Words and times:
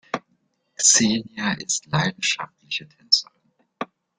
Xenia 0.79 1.51
ist 1.59 1.85
leidenschaftliche 1.85 2.89
Tänzerin. 2.89 3.51